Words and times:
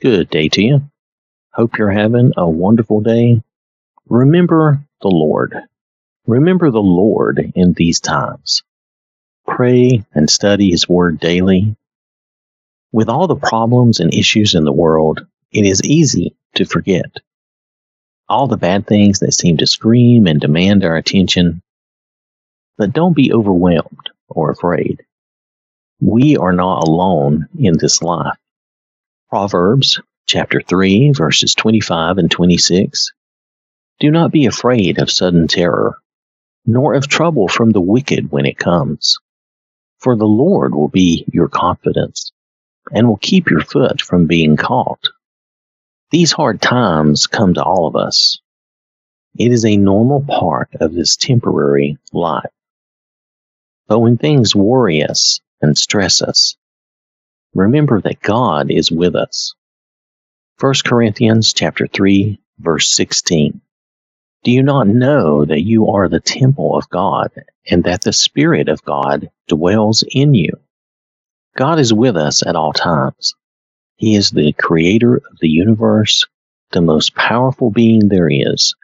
Good 0.00 0.30
day 0.30 0.48
to 0.50 0.62
you. 0.62 0.90
Hope 1.52 1.76
you're 1.76 1.90
having 1.90 2.32
a 2.36 2.48
wonderful 2.48 3.00
day. 3.00 3.42
Remember 4.08 4.80
the 5.02 5.08
Lord. 5.08 5.56
Remember 6.24 6.70
the 6.70 6.78
Lord 6.80 7.50
in 7.56 7.72
these 7.72 7.98
times. 7.98 8.62
Pray 9.44 10.04
and 10.14 10.30
study 10.30 10.70
His 10.70 10.88
Word 10.88 11.18
daily. 11.18 11.74
With 12.92 13.08
all 13.08 13.26
the 13.26 13.34
problems 13.34 13.98
and 13.98 14.14
issues 14.14 14.54
in 14.54 14.62
the 14.62 14.72
world, 14.72 15.26
it 15.50 15.64
is 15.64 15.82
easy 15.82 16.36
to 16.54 16.64
forget. 16.64 17.16
All 18.28 18.46
the 18.46 18.56
bad 18.56 18.86
things 18.86 19.18
that 19.18 19.34
seem 19.34 19.56
to 19.56 19.66
scream 19.66 20.28
and 20.28 20.40
demand 20.40 20.84
our 20.84 20.96
attention. 20.96 21.60
But 22.76 22.92
don't 22.92 23.16
be 23.16 23.32
overwhelmed 23.32 24.10
or 24.28 24.52
afraid. 24.52 25.04
We 26.00 26.36
are 26.36 26.52
not 26.52 26.86
alone 26.86 27.48
in 27.58 27.76
this 27.76 28.00
life. 28.00 28.38
Proverbs 29.28 30.00
chapter 30.26 30.62
3 30.62 31.10
verses 31.10 31.54
25 31.54 32.16
and 32.16 32.30
26. 32.30 33.12
Do 34.00 34.10
not 34.10 34.32
be 34.32 34.46
afraid 34.46 34.98
of 34.98 35.10
sudden 35.10 35.48
terror, 35.48 35.98
nor 36.64 36.94
of 36.94 37.08
trouble 37.08 37.46
from 37.46 37.68
the 37.70 37.80
wicked 37.82 38.32
when 38.32 38.46
it 38.46 38.56
comes. 38.56 39.18
For 39.98 40.16
the 40.16 40.24
Lord 40.24 40.74
will 40.74 40.88
be 40.88 41.26
your 41.30 41.48
confidence, 41.48 42.32
and 42.90 43.06
will 43.06 43.18
keep 43.18 43.50
your 43.50 43.60
foot 43.60 44.00
from 44.00 44.24
being 44.24 44.56
caught. 44.56 45.10
These 46.10 46.32
hard 46.32 46.62
times 46.62 47.26
come 47.26 47.52
to 47.52 47.62
all 47.62 47.86
of 47.86 47.96
us. 47.96 48.40
It 49.36 49.52
is 49.52 49.66
a 49.66 49.76
normal 49.76 50.24
part 50.26 50.70
of 50.80 50.94
this 50.94 51.16
temporary 51.16 51.98
life. 52.14 52.50
But 53.88 53.98
when 53.98 54.16
things 54.16 54.56
worry 54.56 55.02
us 55.02 55.42
and 55.60 55.76
stress 55.76 56.22
us, 56.22 56.56
remember 57.54 58.00
that 58.00 58.20
God 58.20 58.70
is 58.70 58.90
with 58.90 59.14
us. 59.14 59.54
1 60.60 60.74
Corinthians 60.84 61.52
chapter 61.52 61.86
3 61.86 62.40
verse 62.58 62.90
16. 62.90 63.60
Do 64.44 64.50
you 64.50 64.62
not 64.62 64.86
know 64.86 65.44
that 65.44 65.62
you 65.62 65.88
are 65.88 66.08
the 66.08 66.20
temple 66.20 66.76
of 66.76 66.88
God 66.88 67.30
and 67.68 67.84
that 67.84 68.02
the 68.02 68.12
Spirit 68.12 68.68
of 68.68 68.84
God 68.84 69.30
dwells 69.48 70.04
in 70.08 70.34
you? 70.34 70.52
God 71.56 71.78
is 71.80 71.92
with 71.92 72.16
us 72.16 72.46
at 72.46 72.56
all 72.56 72.72
times. 72.72 73.34
He 73.96 74.14
is 74.14 74.30
the 74.30 74.52
creator 74.52 75.16
of 75.16 75.38
the 75.40 75.48
universe, 75.48 76.26
the 76.70 76.80
most 76.80 77.14
powerful 77.14 77.70
being 77.70 78.08
there 78.08 78.28
is. 78.30 78.74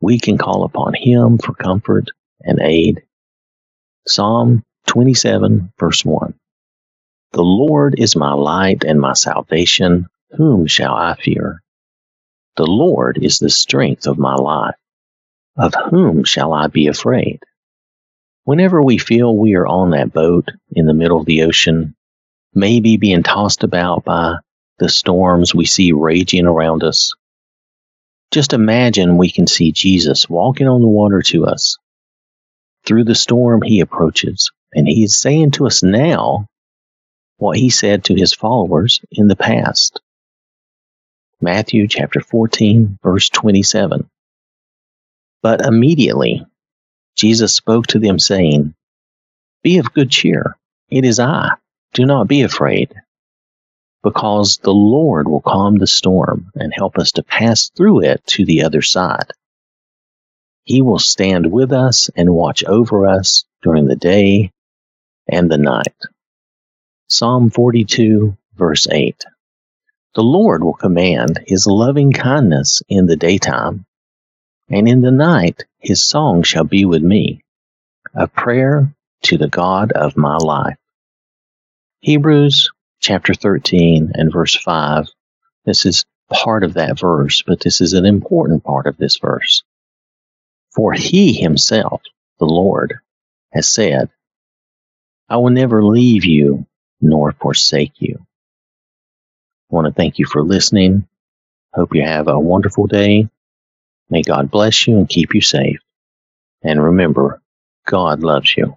We 0.00 0.18
can 0.18 0.36
call 0.36 0.64
upon 0.64 0.92
Him 0.94 1.38
for 1.38 1.54
comfort 1.54 2.10
and 2.40 2.60
aid. 2.60 3.02
Psalm 4.06 4.62
27 4.86 5.72
verse 5.78 6.04
1. 6.04 6.34
The 7.36 7.42
Lord 7.42 7.96
is 7.98 8.16
my 8.16 8.32
light 8.32 8.82
and 8.82 8.98
my 8.98 9.12
salvation. 9.12 10.06
Whom 10.38 10.66
shall 10.66 10.94
I 10.94 11.16
fear? 11.16 11.62
The 12.56 12.64
Lord 12.64 13.18
is 13.20 13.38
the 13.38 13.50
strength 13.50 14.06
of 14.06 14.16
my 14.16 14.36
life. 14.36 14.76
Of 15.54 15.74
whom 15.90 16.24
shall 16.24 16.54
I 16.54 16.68
be 16.68 16.86
afraid? 16.86 17.40
Whenever 18.44 18.82
we 18.82 18.96
feel 18.96 19.36
we 19.36 19.54
are 19.54 19.66
on 19.66 19.90
that 19.90 20.14
boat 20.14 20.48
in 20.72 20.86
the 20.86 20.94
middle 20.94 21.20
of 21.20 21.26
the 21.26 21.42
ocean, 21.42 21.94
maybe 22.54 22.96
being 22.96 23.22
tossed 23.22 23.64
about 23.64 24.02
by 24.02 24.36
the 24.78 24.88
storms 24.88 25.54
we 25.54 25.66
see 25.66 25.92
raging 25.92 26.46
around 26.46 26.82
us, 26.82 27.12
just 28.30 28.54
imagine 28.54 29.18
we 29.18 29.30
can 29.30 29.46
see 29.46 29.72
Jesus 29.72 30.26
walking 30.26 30.68
on 30.68 30.80
the 30.80 30.88
water 30.88 31.20
to 31.20 31.44
us. 31.44 31.76
Through 32.86 33.04
the 33.04 33.14
storm, 33.14 33.60
he 33.60 33.80
approaches, 33.80 34.52
and 34.72 34.88
he 34.88 35.04
is 35.04 35.20
saying 35.20 35.50
to 35.50 35.66
us 35.66 35.82
now 35.82 36.48
what 37.38 37.58
he 37.58 37.70
said 37.70 38.04
to 38.04 38.14
his 38.14 38.32
followers 38.32 39.00
in 39.10 39.28
the 39.28 39.36
past. 39.36 40.00
Matthew 41.40 41.86
chapter 41.86 42.20
14, 42.20 42.98
verse 43.02 43.28
27. 43.28 44.08
But 45.42 45.64
immediately 45.64 46.46
Jesus 47.16 47.54
spoke 47.54 47.86
to 47.88 47.98
them, 47.98 48.18
saying, 48.18 48.74
Be 49.62 49.78
of 49.78 49.92
good 49.92 50.10
cheer. 50.10 50.56
It 50.90 51.04
is 51.04 51.18
I. 51.18 51.50
Do 51.94 52.04
not 52.04 52.28
be 52.28 52.42
afraid. 52.42 52.94
Because 54.02 54.58
the 54.58 54.74
Lord 54.74 55.28
will 55.28 55.40
calm 55.40 55.78
the 55.78 55.86
storm 55.86 56.52
and 56.54 56.72
help 56.74 56.98
us 56.98 57.12
to 57.12 57.22
pass 57.22 57.70
through 57.70 58.04
it 58.04 58.24
to 58.28 58.44
the 58.44 58.62
other 58.62 58.82
side. 58.82 59.32
He 60.64 60.82
will 60.82 60.98
stand 60.98 61.50
with 61.50 61.72
us 61.72 62.10
and 62.16 62.34
watch 62.34 62.64
over 62.64 63.06
us 63.06 63.44
during 63.62 63.86
the 63.86 63.96
day 63.96 64.52
and 65.28 65.50
the 65.50 65.58
night. 65.58 65.94
Psalm 67.08 67.50
42, 67.50 68.36
verse 68.56 68.88
8. 68.90 69.24
The 70.16 70.22
Lord 70.22 70.64
will 70.64 70.74
command 70.74 71.38
his 71.46 71.68
loving 71.68 72.10
kindness 72.10 72.82
in 72.88 73.06
the 73.06 73.14
daytime, 73.14 73.86
and 74.68 74.88
in 74.88 75.02
the 75.02 75.12
night 75.12 75.66
his 75.78 76.02
song 76.02 76.42
shall 76.42 76.64
be 76.64 76.84
with 76.84 77.02
me, 77.02 77.44
a 78.12 78.26
prayer 78.26 78.92
to 79.22 79.38
the 79.38 79.48
God 79.48 79.92
of 79.92 80.16
my 80.16 80.36
life. 80.36 80.78
Hebrews 82.00 82.70
chapter 82.98 83.34
13 83.34 84.10
and 84.14 84.32
verse 84.32 84.56
5. 84.56 85.06
This 85.64 85.86
is 85.86 86.04
part 86.32 86.64
of 86.64 86.74
that 86.74 86.98
verse, 86.98 87.40
but 87.46 87.60
this 87.60 87.80
is 87.80 87.92
an 87.92 88.04
important 88.04 88.64
part 88.64 88.88
of 88.88 88.96
this 88.96 89.16
verse. 89.18 89.62
For 90.74 90.92
he 90.92 91.34
himself, 91.34 92.02
the 92.40 92.46
Lord, 92.46 92.98
has 93.52 93.68
said, 93.68 94.10
I 95.28 95.36
will 95.36 95.50
never 95.50 95.84
leave 95.84 96.24
you 96.24 96.66
nor 97.00 97.32
forsake 97.32 98.00
you. 98.00 98.18
I 99.70 99.74
want 99.74 99.86
to 99.86 99.92
thank 99.92 100.18
you 100.18 100.26
for 100.26 100.42
listening. 100.42 101.06
Hope 101.74 101.94
you 101.94 102.02
have 102.02 102.28
a 102.28 102.38
wonderful 102.38 102.86
day. 102.86 103.28
May 104.10 104.22
God 104.22 104.50
bless 104.50 104.86
you 104.86 104.96
and 104.98 105.08
keep 105.08 105.34
you 105.34 105.40
safe. 105.40 105.80
And 106.62 106.82
remember, 106.82 107.42
God 107.86 108.20
loves 108.20 108.56
you. 108.56 108.76